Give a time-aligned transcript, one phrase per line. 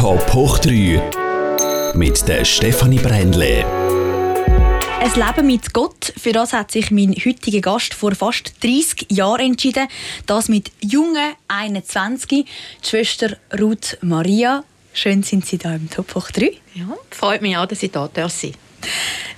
[0.00, 3.66] Top hoch 3 mit der Stefanie Brändle.
[4.98, 9.50] Ein Leben mit Gott, für das hat sich mein heutiger Gast vor fast 30 Jahren
[9.50, 9.88] entschieden.
[10.24, 12.44] Das mit jungen 21, die
[12.82, 14.64] Schwester Ruth Maria.
[14.94, 16.50] Schön sind Sie da im Top hoch 3.
[16.72, 18.42] Ja, freut mich auch, dass ich da sein darf.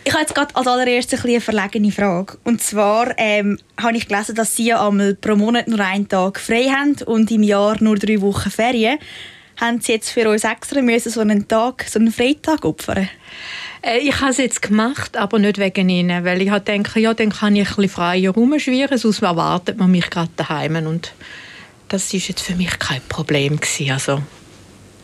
[0.05, 2.39] Ich habe jetzt gerade als allererstes eine verlegene Frage.
[2.45, 6.69] Und zwar ähm, habe ich gelesen, dass Sie einmal pro Monat nur einen Tag frei
[6.69, 9.01] haben und im Jahr nur drei Wochen Ferien.
[9.63, 13.09] Haben Sie jetzt für uns extra müssen so einen Tag, so einen Freitag opfern?
[13.81, 17.31] Äh, ich habe es jetzt gemacht, aber nicht wegen Ihnen, weil ich denke, ja, dann
[17.31, 21.13] kann ich ein bisschen freier rumschwirren, sonst erwartet man mich gerade daheim und
[21.89, 23.93] das ist jetzt für mich kein Problem gewesen.
[23.93, 24.25] Also, ein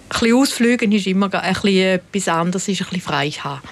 [0.08, 3.62] bisschen ausfliegen ist immer ein bisschen etwas anderes, ist ein bisschen frei haben.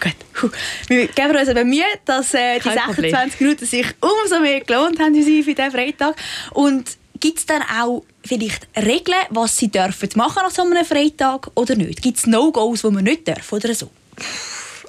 [0.00, 0.52] Gut.
[0.88, 3.28] Wir geben uns aber Mühe, dass äh, die 26 Problem.
[3.40, 6.16] Minuten sich umso mehr gelohnt haben für diesen Freitag.
[6.52, 11.50] Und gibt es dann auch vielleicht Regeln, was sie dürfen machen an so einem Freitag
[11.54, 12.02] oder nicht?
[12.02, 13.88] Gibt es No-Gos, die man nicht dürfen oder so?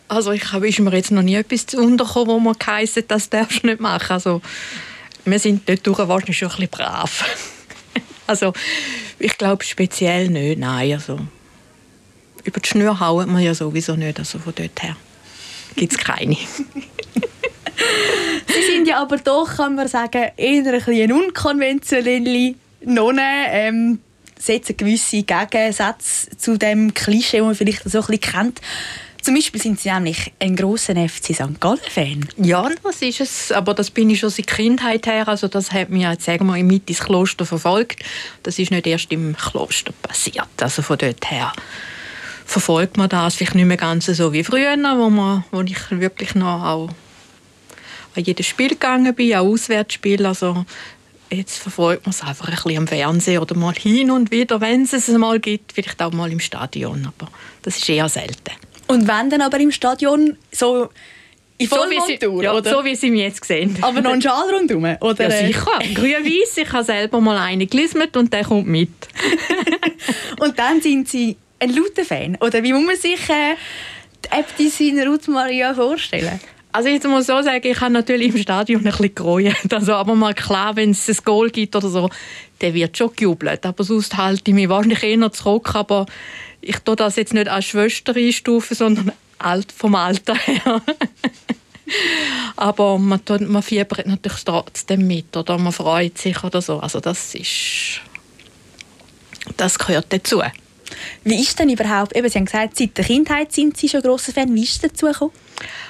[0.09, 3.63] Also ich habe ist mir jetzt noch nie etwas untergekommen, wo man geheißen das darfst
[3.63, 4.11] du nicht machen.
[4.11, 4.41] Also
[5.23, 7.23] wir sind dort wahrscheinlich schon ein bisschen brav.
[8.27, 8.51] also
[9.17, 10.91] ich glaube speziell nicht, nein.
[10.91, 11.17] Also
[12.43, 14.97] über die Schnur hauen wir ja sowieso nicht, also von dort her
[15.77, 16.35] gibt es keine.
[18.47, 23.45] Sie sind ja aber doch, kann man sagen, eher ein bisschen unkonventionelle Nonne.
[23.49, 23.99] Ähm,
[24.37, 28.61] setzen gewisse Gegensätze zu dem Klischee, das man vielleicht so ein bisschen kennt.
[29.21, 31.59] Zum Beispiel sind Sie nämlich ein grosser FC St.
[31.59, 32.27] Gallen-Fan.
[32.37, 33.51] Ja, das ist es.
[33.51, 35.27] Aber das bin ich schon seit Kindheit her.
[35.27, 38.03] Also das hat mich jetzt sagen wir, mit ins Kloster verfolgt.
[38.43, 40.47] Das ist nicht erst im Kloster passiert.
[40.61, 41.51] Also von dort her
[42.45, 46.35] verfolgt man das vielleicht nicht mehr ganz so wie früher, wo, man, wo ich wirklich
[46.35, 46.89] noch auch
[48.15, 50.25] an jedes Spiel gegangen bin, auch Auswärtsspiel.
[50.25, 50.65] Also
[51.31, 54.83] jetzt verfolgt man es einfach ein bisschen am Fernsehen oder mal hin und wieder, wenn
[54.83, 58.53] es es mal gibt, vielleicht auch mal im Stadion, aber das ist eher selten.
[58.87, 60.89] Und wenn dann aber im Stadion so
[61.57, 62.69] in Vollmontur, so ja, oder?
[62.69, 65.29] so wie Sie mich jetzt gesehen Aber noch ein Schal rundherum, oder?
[65.29, 65.79] Ja, sicher.
[65.93, 66.57] Grün-Weiß.
[66.57, 68.89] Ich habe selber mal einen gelismet und der kommt mit.
[70.39, 72.37] und dann sind Sie ein lauter Fan?
[72.41, 73.55] Oder wie muss man sich äh,
[74.25, 76.41] die Äbtissin Ruth Maria vorstellen?
[76.75, 79.55] Also ich muss so sagen, ich habe natürlich im Stadion ein bisschen gereut.
[79.71, 82.09] Also aber mal klar, wenn es ein Goal gibt oder so,
[82.59, 83.65] dann wird schon gejubelt.
[83.65, 85.73] Aber sonst halte ich mich wahrscheinlich eher zurück.
[85.73, 86.05] Aber
[86.59, 90.81] ich tue das jetzt nicht als Schwester einstufen, sondern alt vom Alter her.
[92.57, 96.79] aber man, man fiebert natürlich trotzdem mit oder man freut sich oder so.
[96.79, 98.01] Also das ist...
[99.55, 100.41] Das gehört dazu.
[101.23, 104.31] Wie ist denn überhaupt, eben, Sie haben gesagt, seit der Kindheit sind Sie schon grosser
[104.31, 104.53] Fan.
[104.53, 105.31] Wie ist es dazu gekommen?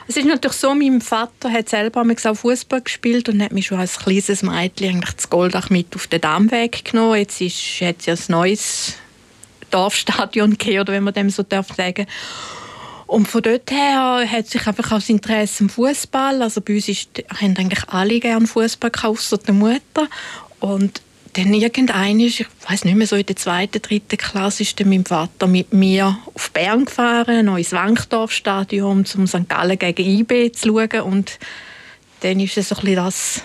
[0.08, 3.80] Es ist natürlich so, mein Vater hat selber auch Fußball gespielt und hat mich schon
[3.80, 7.16] als kleines Mädchen das Goldach mit auf den Dammweg genommen.
[7.16, 8.94] Jetzt ist, hat es ja ein neues
[9.72, 11.68] Dorfstadion gegeben, oder wenn man dem so darf
[13.08, 16.42] und von dort her hat sich einfach auch das Interesse am Fußball.
[16.42, 20.08] Also bei uns ist, haben eigentlich alle gerne Fußball außer der Mutter.
[20.60, 21.02] Und
[21.36, 25.06] dann irgendein ich weiß nicht mehr, so in der zweiten, dritten Klasse ist dann mein
[25.06, 29.50] Vater mit mir auf Bern gefahren, ins Wankdorfstadion, um St.
[29.50, 31.38] Gallen gegen IB zu schauen und
[32.22, 33.42] dann ist es so ein das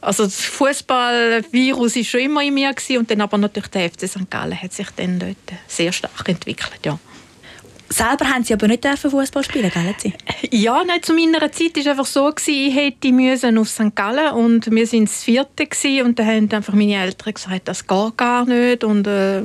[0.00, 4.08] also das Fußballvirus war schon immer in mir gewesen, und dann aber natürlich der FC
[4.08, 4.30] St.
[4.30, 7.00] Gallen hat sich dann dort sehr stark entwickelt, ja.
[7.90, 9.94] Selber haben Sie aber nicht Fußball spielen, gell?
[9.98, 10.12] Sie?
[10.50, 13.94] Ja, nein, zu meiner Zeit war es einfach so, ich hätte müssen auf St.
[13.94, 17.86] Gallen und wir waren das Vierte gewesen, und dann haben einfach meine Eltern gesagt, das
[17.86, 19.42] geht gar nicht und äh,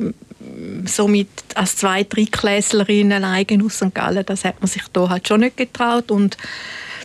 [0.86, 3.94] somit als zwei, drei Klässlerin alleine aus St.
[3.94, 6.38] Gallen, das hat man sich da halt schon nicht getraut und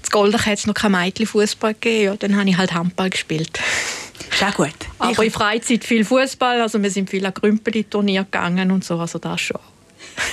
[0.03, 3.59] in Goldach hat es noch kein Mädchenfußball gegeben, ja, dann habe ich halt Handball gespielt.
[4.37, 4.75] Sehr gut.
[4.99, 9.19] Aber in Freizeit viel Fußball, also wir sind viel an Grümpeli-Turnier gegangen und so, also
[9.19, 9.61] das schon.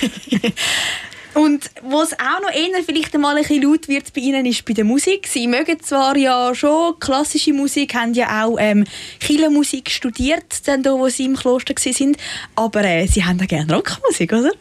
[1.36, 4.72] Und was auch noch eher vielleicht einmal ein bisschen laut wird bei Ihnen, ist bei
[4.72, 5.26] der Musik.
[5.26, 8.86] Sie mögen zwar ja schon klassische Musik, haben ja auch ähm,
[9.20, 12.16] Kirchenmusik studiert, dann da, wo Sie im Kloster sind,
[12.54, 14.52] aber äh, Sie haben ja gerne Rockmusik, oder?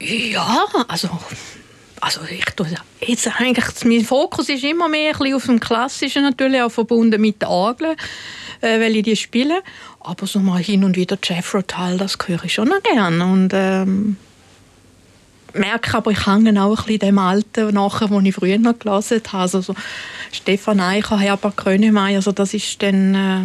[0.00, 1.10] Ja, also
[2.00, 2.66] also ich tue
[3.00, 7.20] jetzt eigentlich mein Fokus ist immer mehr ein bisschen auf dem Klassischen natürlich auch verbunden
[7.20, 7.96] mit den Orgeln,
[8.60, 9.62] äh, weil ich die spiele.
[10.00, 13.50] Aber so mal hin und wieder Jeffro Tull, das höre ich schon noch gerne und
[13.52, 14.16] ähm,
[15.54, 19.22] merke aber, ich hänge auch ein bisschen dem Alten nachher, wo ich früher noch gelesen
[19.32, 19.42] habe.
[19.42, 19.74] Also so
[20.32, 23.44] Stefan Eicher, Herbert Grönemeyer, also das ist dann äh,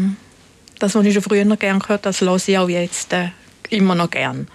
[0.79, 3.29] das, was ich schon früher noch gerne gehört habe, das höre ich auch jetzt äh,
[3.69, 4.45] immer noch gerne.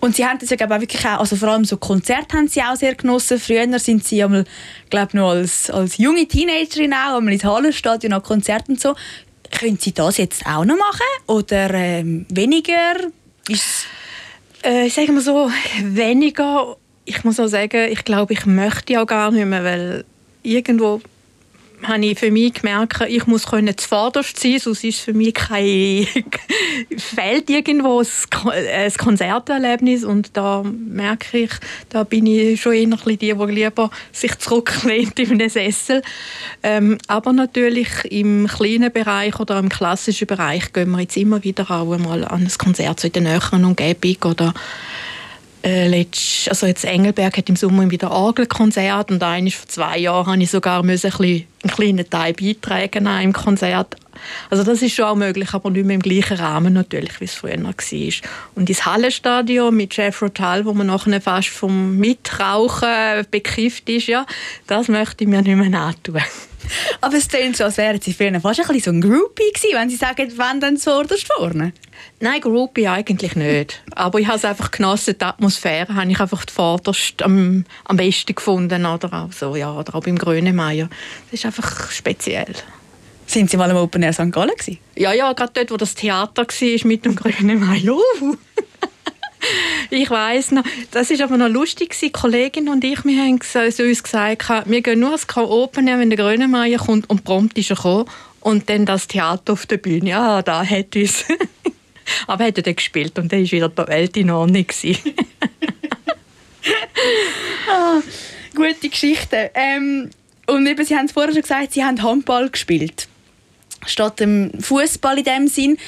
[0.00, 2.62] Und Sie haben das ja glaube wirklich auch, also vor allem so Konzerte haben Sie
[2.62, 3.40] auch sehr genossen.
[3.40, 4.44] Früher sind Sie einmal,
[4.90, 8.94] glaube noch als, als junge Teenagerin auch einmal ins Hallenstadion an Konzerten und so.
[9.50, 12.94] Können Sie das jetzt auch noch machen oder ähm, weniger?
[13.48, 13.86] Ist
[14.66, 15.48] Äh, sagen wir so,
[15.80, 16.76] weniger.
[17.04, 20.04] Ich muss auch sagen, ich glaube, ich möchte auch gar nicht mehr, weil
[20.42, 21.00] irgendwo
[21.82, 26.06] habe ich für mich gemerkt, ich muss können zuvorderst sein, sonst ist für mich kein
[26.96, 31.50] fehlt irgendwo ein Konzerterlebnis und da merke ich,
[31.88, 36.02] da bin ich schon eher die, die lieber sich zurücklehnt in einem Sessel.
[36.62, 41.70] Ähm, aber natürlich im kleinen Bereich oder im klassischen Bereich gehen wir jetzt immer wieder
[41.70, 44.54] auch einmal an ein Konzert so in der näheren Umgebung oder
[45.66, 50.26] äh, letzt, also jetzt Engelberg hat im Sommer wieder Orgelkonzert und eines vor zwei Jahren
[50.26, 53.96] habe ich sogar müssen einen kleinen Teil beitragen im Konzert.
[54.48, 57.34] Also das ist schon auch möglich, aber nicht mehr im gleichen Rahmen natürlich, wie es
[57.34, 57.74] früher war.
[58.54, 64.24] Und ins Hallenstadion mit Jeff Rotal, wo man nachher fast vom Mitrauchen bekifft ist, ja,
[64.68, 66.22] das möchte ich mir nicht mehr antun.
[67.00, 69.74] Aber es klingt so, als wären Sie früher fast ein bisschen so ein Groupie gewesen,
[69.74, 71.72] wenn Sie sagen, wenn dann oder vorne.
[72.20, 73.82] Nein, Groupie eigentlich nicht.
[73.94, 78.34] Aber ich habe es einfach genossen, die Atmosphäre habe ich einfach vorderst am, am besten
[78.34, 78.86] gefunden.
[78.86, 80.88] Oder auch, so, ja, oder auch beim Grönemeyer.
[81.30, 82.54] Das ist einfach speziell.
[83.26, 84.30] Sind Sie mal im Open Air St.
[84.30, 84.78] Gallen gewesen?
[84.94, 87.98] Ja, ja, gerade dort, wo das Theater war mit dem Grönemeyer.
[89.90, 93.82] Ich weiß noch, das ist aber noch lustig Die Kollegin und ich, wir haben so
[93.82, 97.76] uns gesagt, wir gehen nur Open Air, wenn der Grönemeyer kommt und prompt ist er
[97.76, 98.06] gekommen.
[98.40, 101.24] Und dann das Theater auf der Bühne, ja, da hat uns.
[102.26, 104.66] aber er hat dann gespielt und dann war wieder die Welt in Ordnung.
[107.68, 108.00] ah,
[108.54, 109.50] gute Geschichte.
[109.54, 110.10] Ähm,
[110.46, 113.08] und eben, Sie haben es vorher schon gesagt, Sie haben Handball gespielt.
[113.84, 115.78] Statt dem Fußball in dem Sinn.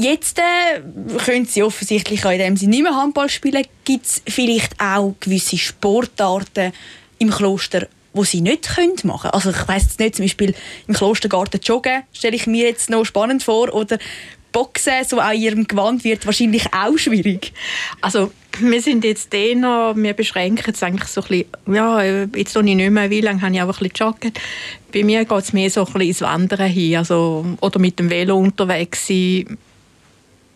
[0.00, 0.80] Jetzt äh,
[1.24, 3.64] können Sie offensichtlich auch in dem Sinne nicht mehr Handball spielen.
[3.84, 6.72] Gibt es vielleicht auch gewisse Sportarten
[7.18, 10.54] im Kloster, wo sie nicht können machen Also ich weiß nicht, zum Beispiel
[10.86, 13.74] im Klostergarten joggen, stelle ich mir jetzt noch spannend vor.
[13.74, 13.98] Oder
[14.52, 17.52] Boxen, so in ihrem Gewand, wird wahrscheinlich auch schwierig.
[18.00, 18.30] Also
[18.60, 22.90] wir sind jetzt eher, wir beschränken es eigentlich so ein bisschen, ja, jetzt noch nicht
[22.90, 24.32] mehr, wie lange habe ich auch ein bisschen joggen.
[24.92, 28.10] Bei mir geht es mehr so ein bisschen ins Wandern hin, also, oder mit dem
[28.10, 29.58] Velo unterwegs sein,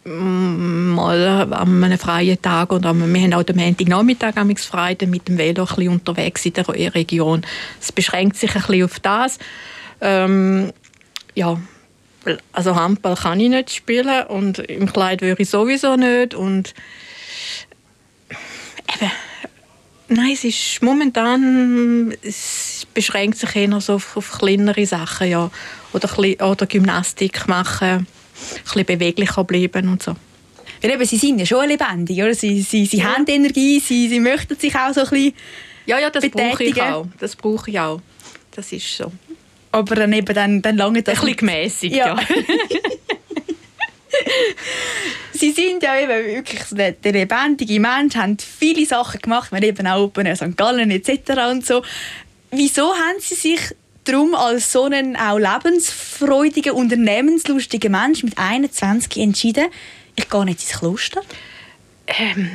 [0.04, 5.38] mal an einem freien Tag oder wir haben auch den Montagnachmittag frei, dann mit dem
[5.38, 7.42] Velo ein unterwegs in der Region.
[7.80, 9.38] Es beschränkt sich ein bisschen auf das.
[10.00, 10.72] Ähm,
[11.34, 11.60] ja,
[12.52, 16.74] also Handball kann ich nicht spielen und im Kleid würde ich sowieso nicht und
[18.94, 19.10] eben,
[20.08, 25.50] nein, es ist momentan, es beschränkt sich eher so auf, auf kleinere Sachen, ja,
[25.92, 28.06] oder, oder Gymnastik machen
[28.64, 30.16] bisschen beweglicher bleiben und so.
[30.80, 32.34] Weil eben, sie sind ja schon lebendig, oder?
[32.34, 33.14] Sie, sie, sie ja.
[33.14, 35.34] haben Energie, sie, sie möchten sich auch so ein bisschen
[35.86, 37.06] Ja, ja, das brauche ich auch.
[37.20, 38.00] Das brauche ich auch.
[38.50, 39.12] Das ist so.
[39.70, 41.14] Aber dann eben, dann, dann lange das...
[41.14, 42.16] Ein bisschen gemässigt, ja.
[42.16, 42.26] ja.
[45.32, 49.86] sie sind ja eben wirklich der, der lebendige Mensch, haben viele Sachen gemacht, wir eben
[49.86, 50.56] auch Open St.
[50.56, 51.10] Gallen etc.
[51.50, 51.82] und so.
[52.50, 53.60] Wieso haben sie sich
[54.04, 59.66] darum als so einen auch lebensfreudigen, unternehmenslustigen Mensch mit 21 entschieden,
[60.16, 61.22] ich gehe nicht ins Kloster?
[62.06, 62.50] Ähm,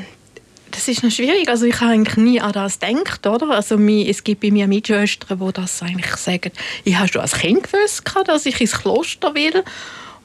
[0.71, 1.49] das ist noch schwierig.
[1.49, 3.49] Also ich habe eigentlich nie an das gedacht, oder?
[3.49, 6.51] Also es gibt bei mir Mitschwestern, die das eigentlich sagen.
[6.83, 9.63] Ich habe schon als Kind gewusst, dass ich ins Kloster will.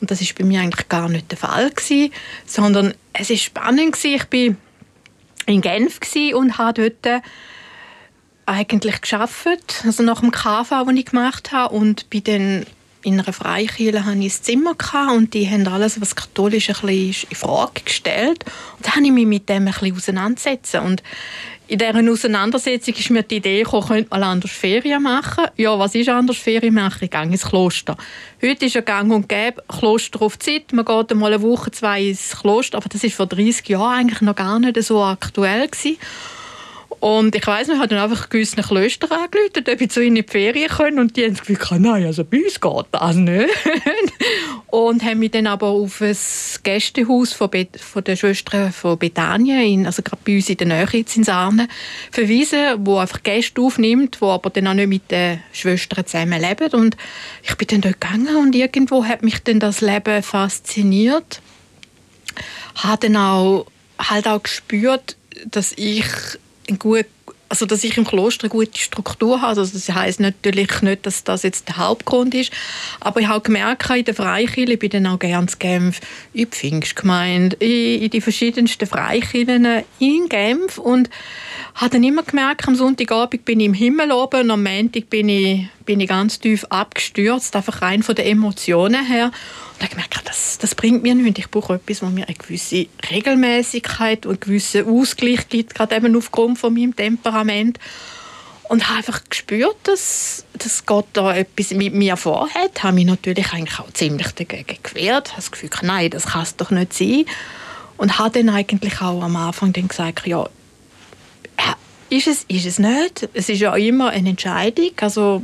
[0.01, 2.13] Und das ist bei mir eigentlich gar nicht der Fall gewesen,
[2.45, 4.17] sondern es ist spannend gewesen.
[4.17, 4.57] Ich bin
[5.47, 6.01] in Genf
[6.35, 7.23] und habe dort
[8.47, 12.67] eigentlich geschafft, also nach dem KV, den ich gemacht habe und bei den
[13.05, 14.77] in einer Freikirche hatte ich ein Zimmer
[15.13, 18.45] und die haben alles, was katholisch ist, in Frage gestellt.
[18.77, 20.19] Und dann habe ich mich mit dem ein bisschen.
[20.19, 21.03] Und
[21.69, 25.47] in dieser Auseinandersetzung ist mir die Idee gekommen, könnte man anders Ferien machen.
[25.57, 27.05] Ja, was ist anders Ferien machen?
[27.05, 27.97] Ich gehe ins Kloster.
[28.43, 30.73] Heute ist ein Gang und Gäbe, Kloster auf Zeit.
[30.73, 32.79] Man geht einmal eine Woche, zwei ins Kloster.
[32.79, 35.67] Aber das war vor 30 Jahren eigentlich noch gar nicht so aktuell.
[35.69, 35.97] Gewesen.
[37.03, 40.25] Und ich weiss, wir haben dann einfach gewissen Klöster angerufen, ob ich zu ihnen in
[40.25, 41.01] die Ferien können.
[41.01, 43.49] Und die haben Gefühl, nein, also bei uns geht das nicht.
[44.69, 46.17] und haben mich dann aber auf ein
[46.63, 50.87] Gästehaus von, Be von der Schwestern von Bethanien, also gerade bei uns in der Nähe
[50.93, 51.67] jetzt in Sarne,
[52.13, 56.73] verwiesen, wo einfach Gäste aufnimmt, wo aber dann auch nicht mit den Schwestern zusammen leben.
[56.73, 56.97] Und
[57.43, 61.43] ich bin dann dort gegangen und irgendwo hat mich dann das Leben fasziniert.
[62.77, 63.67] Habe dann auch,
[63.99, 65.17] halt auch gespürt,
[65.51, 66.07] dass ich
[66.79, 67.07] gut,
[67.53, 69.61] also dass ich im Kloster eine gute Struktur habe.
[69.61, 72.51] Also das heißt natürlich nicht, dass das jetzt der Hauptgrund ist,
[72.99, 76.01] aber ich habe gemerkt, in der Freikirche, ich bin dann auch gerne in Genf,
[76.33, 81.11] in die Pfingstgemeinde, in, in die verschiedensten Freikirchen in Genf und
[81.75, 85.29] habe dann immer gemerkt, am Sonntagabend bin ich im Himmel oben und am Montag bin
[85.29, 89.27] ich, bin ich ganz tief abgestürzt, einfach rein von den Emotionen her.
[89.75, 91.39] Und habe gemerkt, das, das bringt mir nichts.
[91.39, 96.17] Ich brauche etwas, wo mir eine gewisse Regelmäßigkeit und einen gewissen Ausgleich gibt, gerade eben
[96.17, 97.79] aufgrund von meinem Temperament.
[98.69, 102.83] Und habe einfach gespürt, dass, dass Gott da etwas mit mir vorhat.
[102.83, 105.33] Habe mich natürlich eigentlich auch ziemlich dagegen gewehrt.
[105.33, 107.27] Habe das Gefühl, nein, das kann es doch nicht sein.
[107.99, 110.49] Und habe dann eigentlich auch am Anfang dann gesagt, ja,
[112.13, 113.29] ist es, ist es nicht.
[113.33, 114.91] Es ist ja immer eine Entscheidung.
[115.01, 115.43] Also,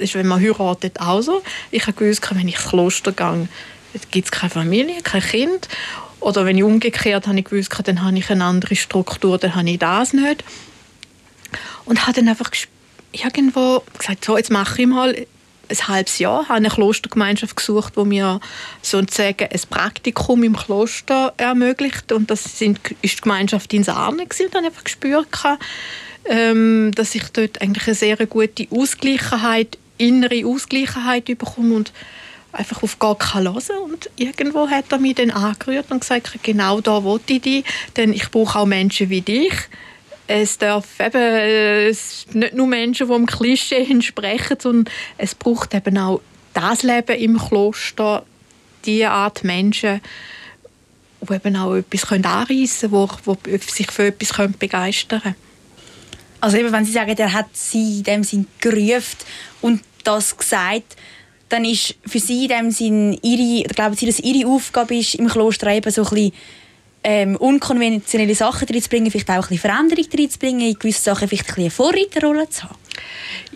[0.00, 1.42] ist, wenn man heiratet, auch so.
[1.70, 3.48] Ich habe gewusst, wenn ich Kloster gehe,
[4.10, 5.68] gibt es keine Familie, kein Kind.
[6.20, 9.70] Oder wenn ich umgekehrt habe ich gewusst, dann habe ich eine andere Struktur, dann habe
[9.70, 10.44] ich das nicht.
[11.84, 12.50] Und habe dann einfach
[13.12, 15.14] irgendwo gesagt, so, jetzt mache ich mal
[15.70, 18.40] ein halbes Jahr, habe eine Klostergemeinschaft gesucht, wo mir
[18.82, 22.12] sozusagen ein Praktikum im Kloster ermöglicht.
[22.12, 24.22] Und das sind, ist die Gemeinschaft in Sarne.
[24.22, 25.28] Und dann einfach gespürt,
[26.24, 31.92] ähm, dass ich dort eigentlich eine sehr gute Ausgleichheit, innere Ausgleichheit bekomme und
[32.52, 36.80] einfach auf Gott kann hören und irgendwo hat er mich dann angerührt und gesagt, genau
[36.80, 37.64] da wollte ich dich,
[37.96, 39.52] denn ich brauche auch Menschen wie dich.
[40.26, 45.96] Es darf eben es nicht nur Menschen, die dem Klischee entsprechen, sondern es braucht eben
[45.98, 46.20] auch
[46.52, 48.24] das Leben im Kloster,
[48.84, 50.00] diese Art Menschen,
[51.20, 55.47] die eben auch etwas anreissen können, die sich für etwas begeistern können.
[56.40, 59.16] Also eben, wenn Sie sagen, er hat Sie in dem Sinn gerufen
[59.60, 60.96] und das gesagt,
[61.48, 65.28] dann ist für Sie in dem Sinn ihre, glauben Sie, dass Ihre Aufgabe ist, im
[65.28, 66.32] Kloster eben so ein bisschen
[67.04, 71.54] ähm, unkonventionelle Sachen reinzubringen, vielleicht auch ein bisschen Veränderung reinzubringen, in gewissen Sachen vielleicht ein
[71.54, 72.76] bisschen eine Vorreiterrolle zu haben?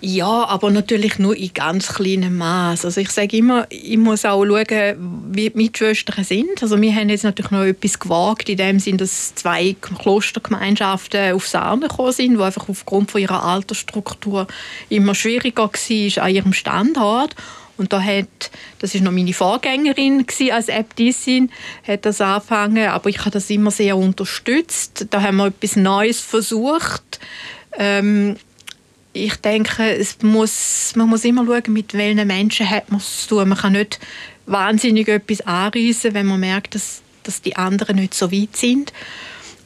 [0.00, 2.84] Ja, aber natürlich nur in ganz kleinem Maß.
[2.84, 6.62] Also ich sage immer, ich muss auch schauen, wie die Mitschwestern sind.
[6.62, 11.46] Also wir haben jetzt natürlich noch etwas gewagt, in dem Sinn, dass zwei Klostergemeinschaften auf
[11.46, 14.46] Sarne gekommen sind, die einfach aufgrund von ihrer Altersstruktur
[14.88, 17.36] immer schwieriger war an ihrem Standort.
[17.76, 21.50] Und da hat, das ist noch meine Vorgängerin als Äbtissin,
[21.86, 25.06] hat das angefangen, aber ich habe das immer sehr unterstützt.
[25.10, 27.18] Da haben wir etwas Neues versucht.
[27.78, 28.36] Ähm,
[29.12, 33.36] ich denke, es muss, man muss immer schauen, mit welchen Menschen hat man es zu
[33.36, 33.48] tun.
[33.48, 33.98] Man kann nicht
[34.46, 38.92] wahnsinnig etwas anreißen, wenn man merkt, dass, dass die anderen nicht so weit sind.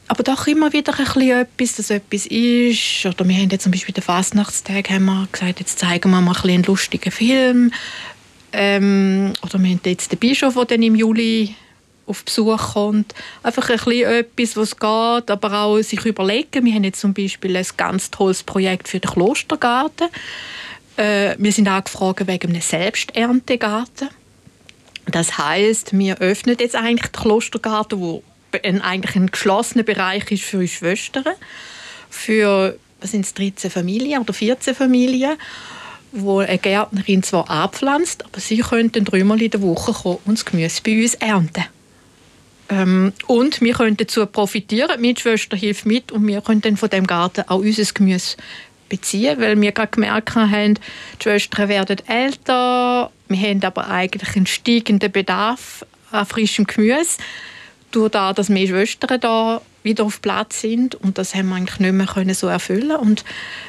[0.09, 3.05] Aber doch immer wieder ein bisschen etwas, dass etwas ist.
[3.05, 6.35] Oder wir haben jetzt zum Beispiel den Fastnachtstag haben wir gesagt, jetzt zeigen wir mal
[6.43, 7.71] einen lustigen Film.
[8.53, 11.55] Ähm, oder wir haben jetzt den Bischof, der dann im Juli
[12.07, 13.13] auf Besuch kommt.
[13.43, 16.65] Einfach ein bisschen etwas, was geht, aber auch sich überlegen.
[16.65, 20.07] Wir haben jetzt zum Beispiel ein ganz tolles Projekt für den Klostergarten.
[20.95, 24.09] Äh, wir sind angefragt wegen einem Selbsterntegarten.
[25.05, 30.59] Das heißt, wir öffnen jetzt eigentlich den Klostergarten, wo eigentlich ein geschlossener Bereich ist für
[30.59, 31.25] uns Schwestern,
[32.09, 35.37] für was sind es, 13 Familien oder 14 Familien,
[36.11, 40.45] wo eine Gärtnerin zwar abpflanzt, aber sie könnten dreimal in der Woche kommen und das
[40.45, 41.65] Gemüse bei uns ernten.
[42.69, 45.01] Ähm, und wir können dazu profitieren.
[45.01, 48.37] Die Schwester hilft mit und wir können dann von dem Garten auch unser Gemüse
[48.89, 54.47] beziehen, weil wir gerade gemerkt haben, die Schwestern werden älter, wir haben aber eigentlich einen
[54.47, 57.17] steigenden Bedarf an frischem Gemüse
[57.91, 60.93] durch das, dass mehr Schwestern da wieder auf Platz sind.
[60.95, 62.95] Und das haben wir eigentlich nicht mehr können so erfüllen.
[62.95, 63.23] Und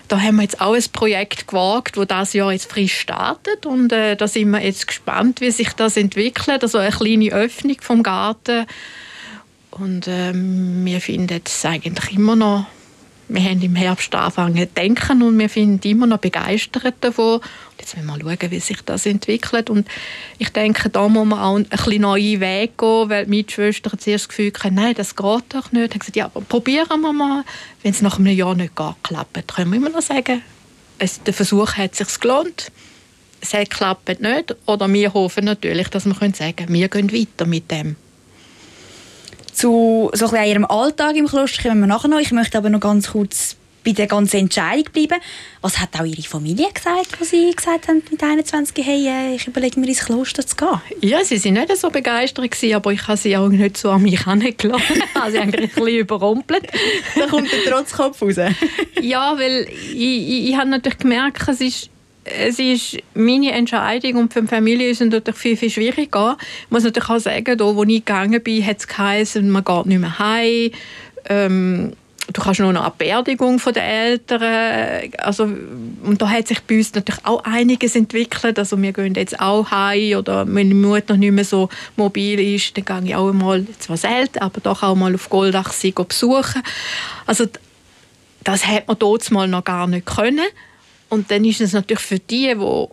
[0.08, 3.64] da haben wir jetzt auch ein Projekt gewagt, wo das Jahr jetzt frisch startet.
[3.64, 7.76] Und äh, da sind wir jetzt gespannt, wie sich das entwickelt, also eine kleine Öffnung
[7.80, 8.66] vom Garten.
[9.70, 12.66] Und ähm, wir finden es eigentlich immer noch
[13.28, 17.36] wir haben im Herbst angefangen zu denken und wir sind immer noch begeistert davon.
[17.36, 17.44] Und
[17.78, 19.68] jetzt müssen wir schauen, wie sich das entwickelt.
[19.68, 19.86] Und
[20.38, 24.24] ich denke, da muss man auch ein bisschen neue Wege gehen, weil die Mitschwestern zuerst
[24.24, 25.92] das Gefühl hatten, nein, das geht doch nicht.
[25.92, 27.44] Haben gesagt, ja, aber probieren wir mal.
[27.82, 30.42] Wenn es nach einem Jahr nicht geht, klappt, können wir immer noch sagen,
[30.98, 32.72] es, der Versuch hat sich gelohnt.
[33.40, 34.56] Es hat klappt nicht.
[34.66, 37.96] Oder wir hoffen natürlich, dass wir sagen können, wir gehen weiter mit dem
[39.52, 42.20] zu so ein ihrem Alltag im Kloster kommen wir nachher noch.
[42.20, 45.20] Ich möchte aber noch ganz kurz bei der ganzen Entscheidung bleiben.
[45.60, 49.46] Was hat auch Ihre Familie gesagt, als Sie gesagt haben mit 21, hey, äh, ich
[49.46, 50.80] überlege mir ins Kloster zu gehen?
[51.00, 54.02] Ja, sie waren nicht so begeistert, gewesen, aber ich habe sie auch nicht so an
[54.02, 55.02] mich herangelassen.
[55.30, 56.66] sie eigentlich ein bisschen überrumpelt.
[57.16, 58.36] da kommt der Trotzkopf raus.
[59.00, 61.90] ja, weil ich, ich, ich habe natürlich gemerkt, es ist
[62.30, 66.36] es ist meine Entscheidung und für die Familie ist es natürlich viel, viel schwieriger.
[66.64, 69.86] Ich muss natürlich auch sagen, da, wo ich gegangen bin, hat es geheißen, man geht
[69.86, 70.70] nicht mehr heim.
[71.28, 71.92] Ähm,
[72.32, 75.10] du kannst noch eine Beerdigung der Eltern.
[75.18, 78.58] Also, und da hat sich bei uns natürlich auch einiges entwickelt.
[78.58, 82.38] Also wir gehen jetzt auch heim oder wenn die Mutter noch nicht mehr so mobil
[82.54, 86.62] ist, dann gehe ich auch mal, zwar selten, aber doch auch mal auf Goldach besuchen.
[87.26, 87.46] Also
[88.44, 90.46] das hat man dort mal noch gar nicht können.
[91.08, 92.86] Und dann ist es natürlich für die, die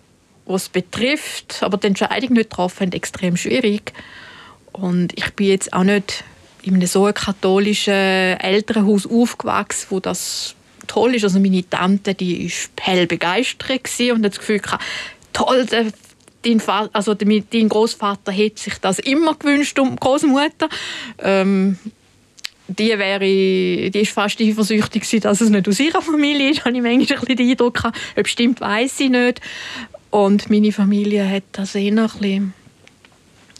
[0.45, 3.93] was betrifft, aber die Entscheidung nicht getroffen extrem schwierig.
[4.71, 6.23] Und ich bin jetzt auch nicht
[6.61, 10.55] in einem so katholischen Elternhaus aufgewachsen, wo das
[10.87, 11.23] toll ist.
[11.23, 13.69] Also meine Tante, die ist hell begeistert
[14.11, 14.83] und hat das Gefühl gehabt,
[15.33, 15.65] toll,
[16.41, 20.69] dein, Vater, also dein Großvater hätte sich das immer gewünscht um Großmutter.
[21.19, 21.77] Ähm,
[22.67, 26.81] die wäre, die ist fast eifersüchtig dass es nicht aus ihrer Familie ist, habe ich
[26.81, 27.97] manchmal ein den Eindruck gehabt.
[28.17, 29.41] Ob stimmt, weiß ich nicht.
[30.09, 32.53] Und meine Familie hat das eher ein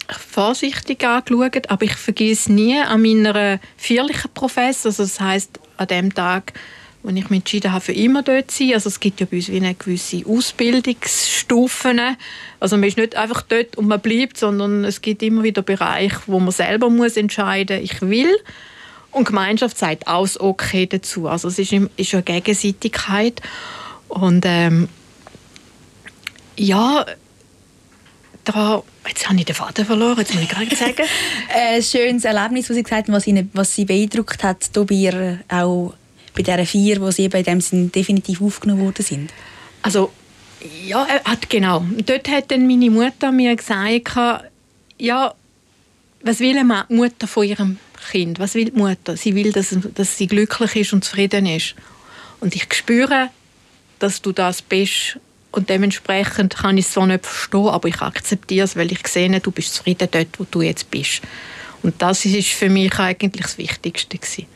[0.08, 6.14] vorsichtig angeschaut, aber ich vergesse nie an meiner vierlichen Professor, also das heißt an dem
[6.14, 6.54] Tag,
[7.06, 8.74] wo ich mich entschieden habe, für immer dort zu sein.
[8.74, 12.02] Also es gibt ja bei uns wie eine gewisse Ausbildungsstufen.
[12.60, 16.22] Also man ist nicht einfach dort und man bleibt, sondern es gibt immer wieder Bereiche,
[16.26, 18.36] wo man selber muss entscheiden muss, ich will.
[19.16, 21.30] Und die Gemeinschaft sagt auch das Okay dazu.
[21.30, 23.42] Also es ist, ist eine Gegenseitigkeit.
[24.10, 24.90] Und ähm,
[26.58, 27.06] ja,
[28.44, 31.04] da, jetzt habe ich den Vater verloren, jetzt muss ich gerade sagen.
[31.56, 35.40] ein schönes Erlebnis, was Sie gesagt haben, was, Ihnen, was Sie beeindruckt hat, bei ihr,
[35.48, 35.94] auch
[36.36, 39.32] bei dieser vier, wo Sie eben in dem Sinn definitiv aufgenommen worden sind.
[39.82, 40.12] Also,
[40.86, 41.08] ja,
[41.48, 41.86] genau.
[42.06, 44.44] Dort hat dann meine Mutter mir gesagt,
[44.98, 45.34] ja,
[46.22, 47.78] was will eine Mutter von ihrem
[48.10, 48.40] Kind?
[48.40, 49.18] Was will die Mutter?
[49.18, 51.76] Sie will, dass, dass sie glücklich ist und zufrieden ist.
[52.40, 53.30] Und ich spüre,
[54.00, 55.20] dass du das bist
[55.52, 59.40] und dementsprechend kann ich es zwar nicht verstehen, aber ich akzeptiere es, weil ich sehe,
[59.40, 61.22] du bist zufrieden dort, wo du jetzt bist.
[61.82, 64.48] Und das ist für mich eigentlich das Wichtigste gewesen.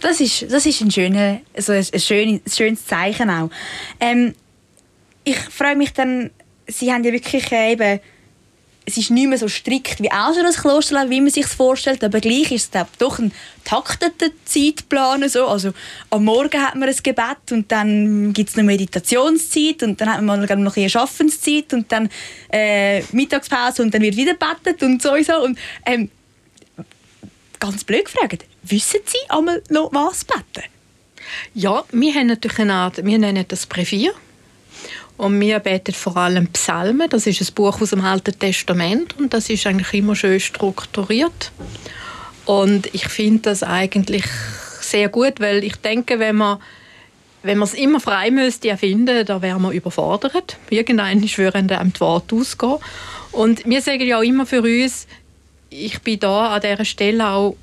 [0.00, 3.48] Das ist, das ist ein, schöner, also ein, schönes, schönes Zeichen auch.
[3.98, 4.34] Ähm,
[5.24, 6.30] ich freue mich dann,
[6.66, 8.00] Sie haben ja wirklich äh, eben
[8.86, 12.04] es ist nicht mehr so strikt wie auch schon das Klosterleben, wie man sich vorstellt,
[12.04, 13.32] aber gleich ist es doch ein
[13.64, 15.26] takteter Zeitplan.
[15.28, 15.46] So.
[15.46, 15.72] Also,
[16.10, 20.22] am Morgen hat man ein Gebet und dann gibt es eine Meditationszeit und dann hat
[20.22, 22.10] man noch eine Schaffenszeit und dann
[22.52, 25.42] äh, Mittagspause und dann wird wieder gebetet und so und so.
[25.42, 26.10] Und, ähm,
[27.58, 30.68] ganz blöd gefragt, wissen Sie einmal noch was beten?
[31.54, 34.12] Ja, wir haben natürlich eine Art, wir nennen das Brevier.
[35.16, 37.08] Und wir beten vor allem Psalmen.
[37.08, 41.52] Das ist ein Buch aus dem Alten Testament und das ist eigentlich immer schön strukturiert.
[42.46, 44.24] Und ich finde das eigentlich
[44.80, 46.58] sehr gut, weil ich denke, wenn man
[47.44, 50.56] wenn man es immer frei müsste erfinden, dann wäre man überfordert.
[50.70, 52.78] Irgendwann würden einem die Worte ausgehen.
[53.32, 55.06] Und wir sagen ja auch immer für uns,
[55.68, 57.54] ich bin da an dieser Stelle auch,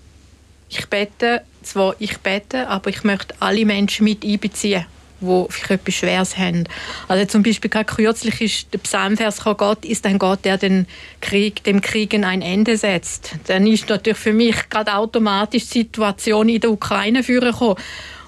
[0.69, 4.85] ich bete, zwar ich bete, aber ich möchte alle Menschen mit einbeziehen
[5.21, 6.65] die vielleicht etwas Schweres haben.
[7.07, 10.87] Also zum Beispiel gerade kürzlich ist der Psalmvers Gott ist ein Gott, der den
[11.21, 13.35] Krieg, dem Kriegen ein Ende setzt.
[13.47, 17.55] Dann ist natürlich für mich gerade automatisch die Situation in der Ukraine führen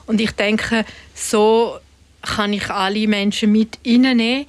[0.05, 1.77] Und ich denke, so
[2.21, 4.45] kann ich alle Menschen mit reinnehmen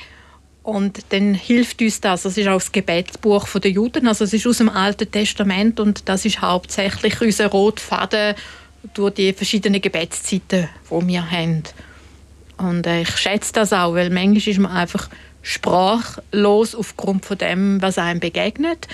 [0.65, 2.23] und dann hilft uns das.
[2.23, 4.09] Das ist auch das Gebetsbuch der Juden.
[4.09, 8.35] Also es ist aus dem Alten Testament und das ist hauptsächlich unser Rotfaden
[8.95, 11.63] durch die verschiedenen Gebetszeiten, die wir haben.
[12.57, 15.09] Und äh, ich schätze das auch, weil manchmal ist man einfach
[15.43, 18.89] sprachlos aufgrund von dem, was einem begegnet.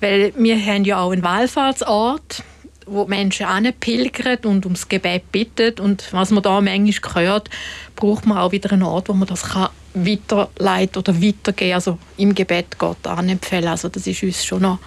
[0.00, 2.42] Weil wir haben ja auch einen Wallfahrtsort,
[2.86, 3.46] wo Menschen
[3.78, 5.78] pilgern und ums Gebet bitten.
[5.80, 7.50] Und was man da manchmal hört,
[7.96, 9.44] braucht man auch wieder einen Ort, wo man das
[9.94, 13.68] weiterleiten oder weitergehen, also im Gebet Gott anempfehlen.
[13.68, 14.78] Also das ist uns schon noch,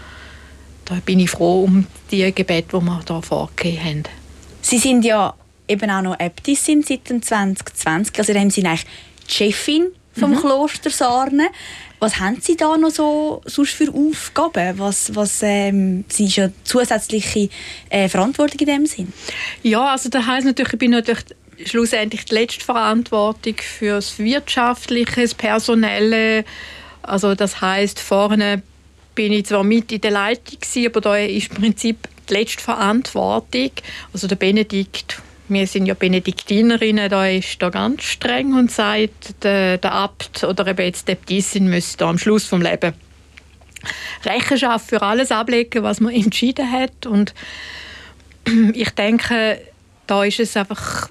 [0.86, 4.04] da bin ich froh um die Gebet, die wir da vorgegeben haben.
[4.62, 5.34] Sie sind ja
[5.68, 8.18] eben auch noch Äbtissin seit 2020.
[8.20, 8.86] Also in dem eigentlich
[9.28, 10.40] die Chefin vom mhm.
[10.40, 11.48] Kloster Sarne.
[12.00, 14.78] Was haben Sie da noch so sonst für Aufgaben?
[14.78, 17.50] Was, was ähm, Sie ist ja zusätzliche
[17.90, 19.14] äh, Verantwortung in dem Sinn?
[19.64, 21.24] Ja, also das heißt natürlich, ich bin natürlich
[21.66, 26.44] schlussendlich die letzte Verantwortung für das wirtschaftliche, das personelle.
[27.02, 28.62] Also das heißt vorne
[29.16, 33.72] bin ich zwar mit in der Leitung aber da ist im Prinzip die letzte Verantwortung.
[34.12, 39.78] Also der Benedikt wir sind ja Benediktinerinnen, da ist da ganz streng und sagt, der,
[39.78, 42.94] der Abt oder eben jetzt die Äbtissin müsste da am Schluss vom Leben
[44.24, 47.06] Rechenschaft für alles ablegen, was man entschieden hat.
[47.06, 47.34] Und
[48.74, 49.60] ich denke,
[50.08, 51.10] da ist es einfach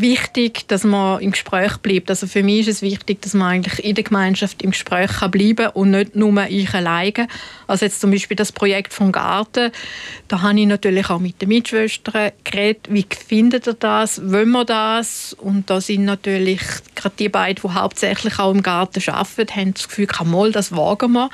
[0.00, 2.10] wichtig, dass man im Gespräch bleibt.
[2.10, 5.30] Also für mich ist es wichtig, dass man eigentlich in der Gemeinschaft im Gespräch kann
[5.30, 7.28] bleiben und nicht nur ich alleine.
[7.66, 9.70] Also jetzt zum Beispiel das Projekt vom Garten,
[10.28, 14.64] da habe ich natürlich auch mit den Mitschwestern geredet, wie findet ihr das, wollen wir
[14.64, 15.34] das?
[15.34, 16.60] Und da sind natürlich
[16.94, 21.12] gerade die beiden, die hauptsächlich auch im Garten arbeiten, haben das Gefühl, mal, das wagen
[21.12, 21.30] wir.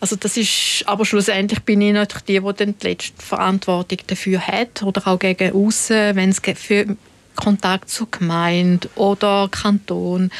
[0.00, 4.40] Also das ist, aber schlussendlich bin ich natürlich die, die dann die letzte Verantwortung dafür
[4.40, 6.96] hat oder auch gegen außen, wenn es für
[7.36, 10.30] Kontakt zur Gemeinde oder Kanton.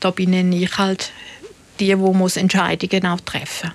[0.00, 1.12] Da bin ich halt
[1.80, 3.72] die, die muss Entscheidungen auch treffen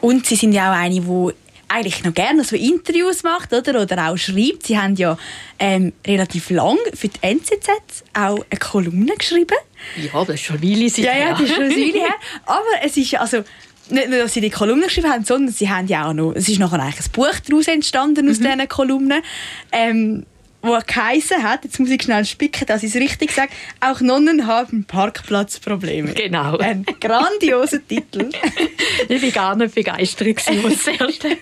[0.00, 1.34] Und Sie sind ja auch eine, die
[1.70, 4.66] eigentlich noch gerne so Interviews macht oder, oder auch schreibt.
[4.66, 5.16] Sie haben ja
[5.58, 7.68] ähm, relativ lang für die NZZ
[8.12, 9.56] auch eine Kolumne geschrieben.
[9.96, 12.14] Ja, das ist schon eine Weile Ja, ja, das ist schon eine Weile her.
[12.44, 13.44] Aber es ist ja, also
[13.88, 16.48] nicht nur, dass sie die Kolumne geschrieben haben, sondern sie haben ja auch noch, es
[16.48, 18.44] ist nachher eigentlich ein Buch daraus entstanden aus mhm.
[18.44, 19.22] diesen Kolumnen.
[19.70, 20.26] Ähm,
[20.62, 24.00] wo er geheissen hat, jetzt muss ich schnell spicken, dass ich es richtig sage, auch
[24.00, 26.12] Nonnen haben Parkplatzprobleme.
[26.14, 26.58] Genau.
[26.58, 28.30] Ein grandioser Titel.
[29.08, 31.36] ich war gar nicht begeistert, was das erste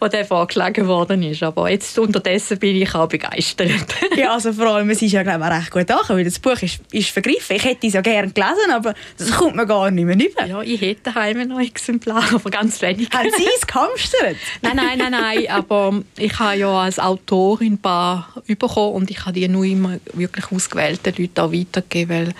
[0.00, 1.42] wo der vorgeschlagen worden ist.
[1.42, 3.70] Aber jetzt unterdessen bin ich auch begeistert.
[4.16, 6.60] ja, also vor allem, es ist ja glaube ich, recht gut angekommen, weil das Buch
[6.62, 7.56] ist, ist vergriffen.
[7.56, 10.46] Ich hätte es ja gerne gelesen, aber das kommt mir gar nicht mehr rüber.
[10.46, 13.08] Ja, ich hätte daheim noch ein Exemplar, aber ganz wenig.
[13.12, 14.36] Haben Sie es gehamstert?
[14.62, 19.20] nein, nein, nein, nein, aber ich habe ja als Autorin ein paar bekommen und ich
[19.20, 22.34] habe die nur immer wirklich ausgewählten Leuten auch weitergegeben, weil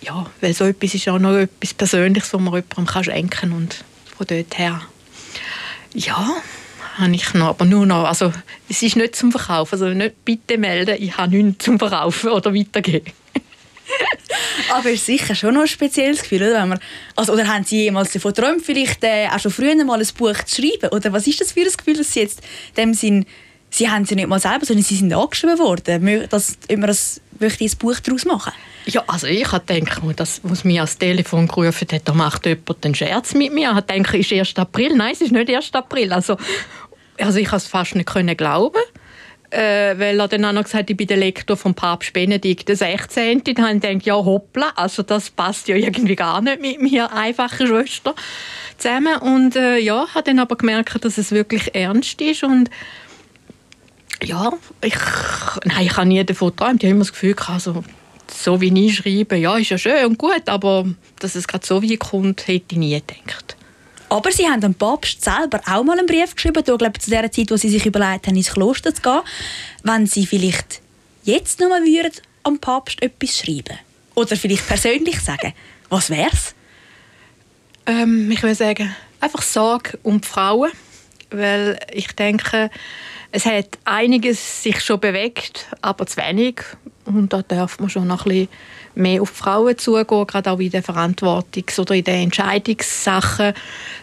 [0.00, 3.84] ja, weil so etwas ist auch noch etwas Persönliches, was man jemandem schenken kann und
[4.16, 4.80] von dort her
[5.98, 6.36] ja,
[6.98, 8.32] habe ich noch, aber nur noch, also
[8.68, 12.54] es ist nicht zum Verkaufen, also nicht bitte melden, ich habe nichts zum Verkaufen oder
[12.54, 13.12] weitergeben.
[14.74, 16.62] aber es ist sicher schon noch ein spezielles Gefühl, oder?
[16.62, 16.80] Wenn man,
[17.16, 20.42] also, oder haben Sie jemals davon geträumt, vielleicht äh, auch schon früher mal ein Buch
[20.44, 20.90] zu schreiben?
[20.90, 22.40] Oder was ist das für ein Gefühl, dass Sie jetzt
[22.76, 23.26] in dem Sinn,
[23.70, 27.64] Sie haben ja nicht mal selber, sondern Sie sind angeschrieben worden, dass immer das möchte
[27.64, 28.52] ein Buch daraus machen?
[28.90, 32.84] Ja, also ich habe gedacht, das, was mir ans Telefon gerufen hat, da macht jemand
[32.86, 33.68] einen Scherz mit mir.
[33.68, 34.56] Ich habe gedacht, es ist 1.
[34.56, 34.96] April.
[34.96, 35.74] Nein, es ist nicht 1.
[35.74, 36.10] April.
[36.10, 36.38] Also,
[37.18, 38.80] also ich konnte es fast nicht können glauben.
[39.50, 42.66] Äh, weil er dann auch noch gesagt hat, ich bin der Lektor vom Papst Benedikt
[42.68, 43.42] XVI.
[43.44, 47.12] Dann habe ich gedacht, ja hoppla, also das passt ja irgendwie gar nicht mit mir,
[47.12, 48.14] einfache Schwester,
[48.76, 49.16] zusammen.
[49.16, 52.68] Und äh, ja, habe dann aber gemerkt, dass es wirklich ernst ist und
[54.22, 54.96] ja, ich,
[55.64, 56.82] nein, ich habe nie davon geträumt.
[56.82, 57.84] Ich habe immer das Gefühl, also,
[58.30, 60.86] so wie ich schreibe, ja, ist ja schön und gut, aber
[61.20, 63.56] dass es gerade so wie kommt, hätte ich nie gedacht.
[64.10, 67.30] Aber Sie haben dem Papst selber auch mal einen Brief geschrieben, da, glaube zu der
[67.30, 69.20] Zeit, wo Sie sich überlegt haben, ins Kloster zu gehen.
[69.82, 70.80] Wenn Sie vielleicht
[71.24, 72.12] jetzt noch mal würden,
[72.42, 73.78] am Papst etwas schreiben
[74.14, 75.52] oder vielleicht persönlich sagen,
[75.90, 76.54] was wäre es?
[77.86, 80.70] Ähm, ich würde sagen, einfach Sorge um die Frauen,
[81.30, 82.70] weil ich denke,
[83.30, 86.62] es hat einiges sich schon bewegt, aber zu wenig.
[87.08, 88.48] Und da darf man schon noch ein bisschen
[88.94, 93.54] mehr auf die Frauen zugehen, gerade auch in den Verantwortungs- oder in den Entscheidungssachen.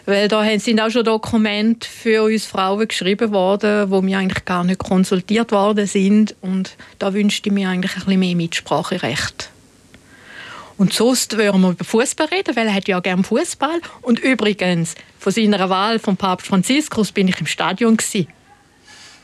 [0.06, 4.64] Weil da sind auch schon Dokumente für uns Frauen geschrieben worden, wo wir eigentlich gar
[4.64, 6.34] nicht konsultiert worden sind.
[6.40, 9.50] Und da wünschte ich mir eigentlich ein bisschen mehr Mitspracherecht.
[10.78, 13.80] Und sonst würden wir über Fußball reden, weil er hat ja gerne Fußball.
[14.02, 18.26] Und übrigens, von seiner Wahl vom Papst Franziskus bin ich im Stadion gewesen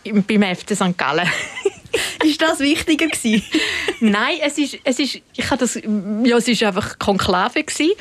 [0.04, 0.96] beim FC St.
[0.96, 1.28] Gallen.
[2.24, 3.42] ist das wichtiger gewesen?
[4.00, 7.92] Nein, es ist, es ist, ich das, ja, es ist einfach Konklave gewesen.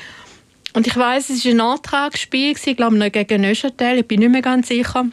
[0.73, 4.41] Und ich weiß, es war ein Antragsspiel, ich glaube gegen Neuchâtel, ich bin nicht mehr
[4.41, 5.05] ganz sicher.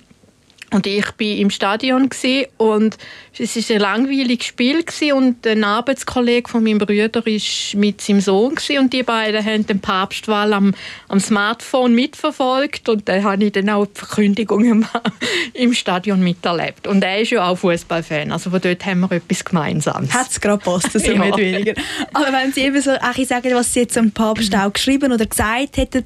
[0.70, 2.10] Und ich war im Stadion
[2.58, 2.98] und
[3.38, 8.54] es war ein langweiliges Spiel und ein Arbeitskollege von meinem Bruder war mit seinem Sohn
[8.78, 10.74] und die beiden haben den Papstwahl am,
[11.08, 14.84] am Smartphone mitverfolgt und da habe ich dann auch die Verkündigung
[15.54, 16.86] im, Stadion miterlebt.
[16.86, 20.12] Und er ist ja auch Fußballfan, also von dort haben wir etwas Gemeinsames.
[20.12, 21.24] Hat es gerade passt, so ja.
[21.24, 21.74] nicht weniger.
[22.12, 25.24] Aber wenn Sie eben so ich sagen, was Sie jetzt am Papst auch geschrieben oder
[25.24, 26.04] gesagt hätten,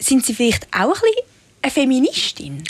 [0.00, 1.24] sind Sie vielleicht auch ein bisschen
[1.62, 2.64] eine Feministin?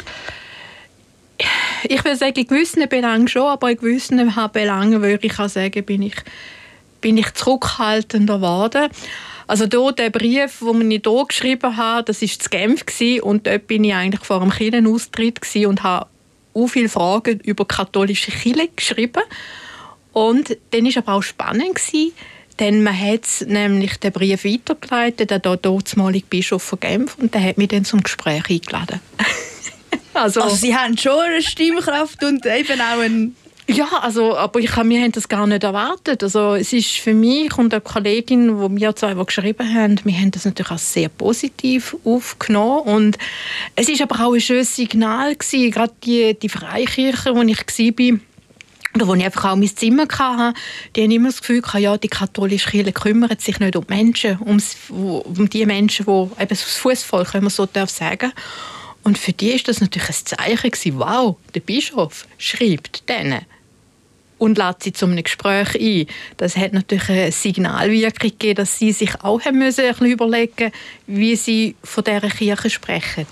[1.84, 6.02] Ich würde sagen, in gewissen Belangen schon, aber in gewissen Belangen würde ich sagen, bin
[6.02, 6.16] ich,
[7.00, 8.88] bin ich zurückhaltender geworden.
[9.46, 12.84] Also hier, der Brief, den ich hier geschrieben habe, das war zu Genf
[13.22, 16.06] und dort bin ich eigentlich vor einem Kirchenaustritt und habe
[16.52, 19.22] auch viele Fragen über katholische Kirche geschrieben.
[20.12, 21.78] Und dann war aber auch spannend,
[22.58, 27.58] denn man hat nämlich den Brief weitergeleitet, der damalige Bischof von Genf, und der hat
[27.58, 29.00] mich dann zum Gespräch eingeladen.
[30.14, 33.36] Also, also sie haben schon eine Stimmkraft und eben auch ein
[33.68, 36.22] ja, also, aber ich, wir haben das gar nicht erwartet.
[36.22, 40.14] Also, es ist für mich und eine Kollegin, wo wir zwei die geschrieben haben, wir
[40.14, 42.82] haben das natürlich auch sehr positiv aufgenommen.
[42.82, 43.18] Und
[43.74, 48.18] es ist aber auch ein schönes Signal gewesen, gerade die, die Freikirche, wo ich war,
[48.94, 50.58] oder wo ich einfach auch mein Zimmer hatte,
[50.94, 53.94] die haben immer das Gefühl gehabt, ja, die katholische Kirche kümmert sich nicht um die
[53.94, 58.32] Menschen, um, um die Menschen, die eben das Fußvolk, wenn man so darf sagen
[59.06, 63.46] und für die ist das natürlich ein Zeichen gewesen, wow, der Bischof schreibt denen
[64.36, 66.08] und lädt sie zu einem Gespräch ein.
[66.38, 70.72] Das hat natürlich eine Signalwirkung gegeben, dass sie sich auch haben müssen ein bisschen überlegen
[71.06, 73.28] wie sie von dieser Kirche sprechen.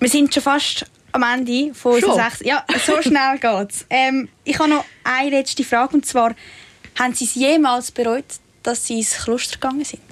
[0.00, 2.40] Wir sind schon fast am Ende von unserer sechs.
[2.44, 3.86] Ja, so schnell geht's.
[3.90, 6.34] Ähm, ich habe noch eine letzte Frage und zwar:
[6.98, 8.24] Haben Sie es jemals bereut,
[8.64, 10.02] dass Sie ins Kloster gegangen sind?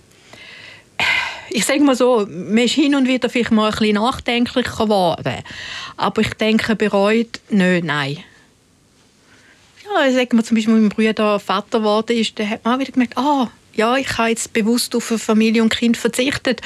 [1.56, 5.42] Ich sage mal so, man ist hin und wieder vielleicht mal ein bisschen nachdenklich geworden.
[5.96, 8.18] Aber ich denke, bereut nicht, nein.
[9.82, 12.78] Ja, ich sage mal zum Beispiel, mein Bruder Vater geworden ist, der hat man auch
[12.78, 16.60] wieder gemerkt, ah, ja, ich habe jetzt bewusst auf Familie und Kind verzichtet,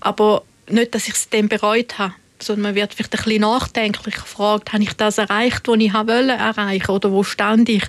[0.00, 2.14] aber nicht, dass ich es dann bereut habe.
[2.40, 6.32] Sondern man wird vielleicht ein bisschen nachdenklich gefragt, habe ich das erreicht, was ich wollte
[6.32, 7.84] erreichen oder wo stand ich?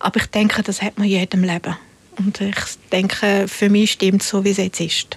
[0.00, 1.76] Aber ich denke, das hat man in jedem Leben.
[2.18, 2.56] Und ich
[2.90, 5.16] denke, für mich stimmt es so, wie es jetzt ist.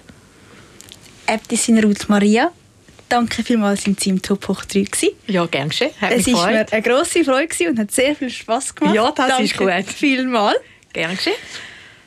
[1.30, 2.50] Äbtissin Ruth Maria,
[3.08, 5.10] danke vielmals, sind Sie im Top hoch 3 gewesen.
[5.28, 5.90] Ja, gern schön.
[6.00, 8.96] es war mir eine grosse Freude und hat sehr viel Spass gemacht.
[8.96, 9.84] Ja, das danke ist gut.
[9.86, 10.58] vielmals.
[10.92, 11.32] Gern schön.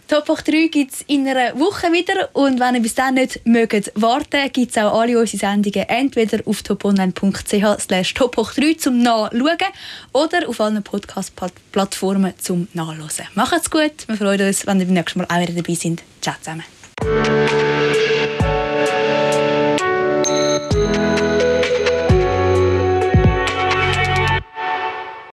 [0.09, 3.39] Top hoch 3 gibt es in einer Woche wieder und wenn ihr bis dann nicht
[3.45, 8.73] mögt warten gibt es auch alle unsere Sendungen entweder auf toponline.ch slash top hoch 3
[8.73, 9.57] zum Nachschauen
[10.11, 13.27] oder auf allen Podcast-Plattformen zum Nachhören.
[13.35, 16.03] Macht's gut, wir freuen uns, wenn ihr beim nächsten Mal auch wieder dabei sind.
[16.21, 16.63] Ciao zusammen.